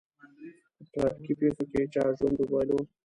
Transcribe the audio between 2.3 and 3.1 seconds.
وبایلود.